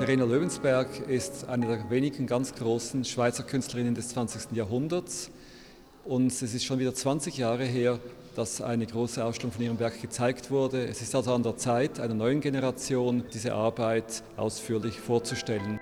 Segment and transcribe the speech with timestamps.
[0.00, 4.52] Verena Löwensberg ist eine der wenigen ganz großen Schweizer Künstlerinnen des 20.
[4.52, 5.30] Jahrhunderts.
[6.06, 7.98] Und es ist schon wieder 20 Jahre her,
[8.34, 10.86] dass eine große Ausstellung von ihrem Werk gezeigt wurde.
[10.86, 15.79] Es ist also an der Zeit, einer neuen Generation diese Arbeit ausführlich vorzustellen.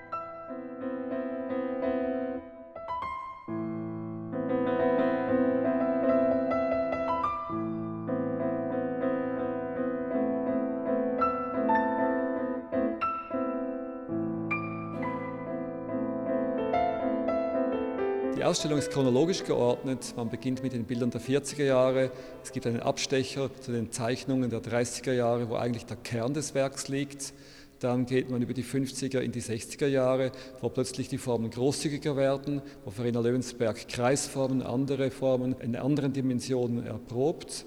[18.39, 20.13] Die Ausstellung ist chronologisch geordnet.
[20.15, 22.09] Man beginnt mit den Bildern der 40er Jahre.
[22.41, 26.55] Es gibt einen Abstecher zu den Zeichnungen der 30er Jahre, wo eigentlich der Kern des
[26.55, 27.33] Werks liegt.
[27.81, 30.31] Dann geht man über die 50er in die 60er Jahre,
[30.61, 36.85] wo plötzlich die Formen großzügiger werden, wo Verena Löwensberg Kreisformen, andere Formen in anderen Dimensionen
[36.85, 37.65] erprobt.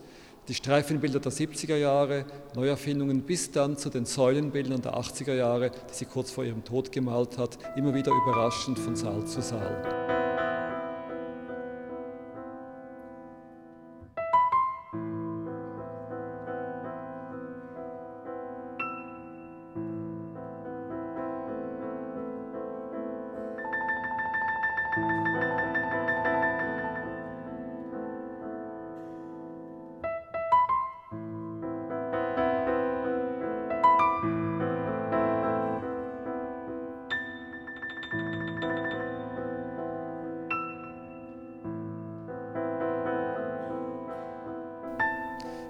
[0.49, 2.25] Die Streifenbilder der 70er Jahre,
[2.57, 6.91] Neuerfindungen bis dann zu den Säulenbildern der 80er Jahre, die sie kurz vor ihrem Tod
[6.91, 10.02] gemalt hat, immer wieder überraschend von Saal zu Saal.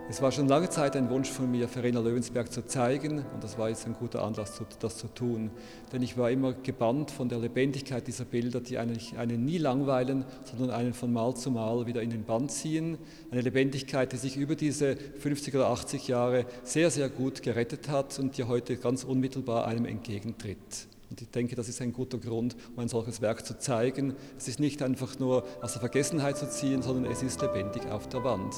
[0.08, 3.56] Es war schon lange Zeit ein Wunsch von mir, Verena Löwensberg zu zeigen und das
[3.56, 5.50] war jetzt ein guter Anlass, das zu tun.
[5.92, 10.70] Denn ich war immer gebannt von der Lebendigkeit dieser Bilder, die einen nie langweilen, sondern
[10.70, 12.98] einen von Mal zu Mal wieder in den Band ziehen.
[13.30, 18.18] Eine Lebendigkeit, die sich über diese 50 oder 80 Jahre sehr, sehr gut gerettet hat
[18.18, 20.88] und die heute ganz unmittelbar einem entgegentritt.
[21.10, 24.14] Und ich denke, das ist ein guter Grund, um ein solches Werk zu zeigen.
[24.36, 28.08] Es ist nicht einfach nur aus der Vergessenheit zu ziehen, sondern es ist lebendig auf
[28.08, 28.54] der Wand.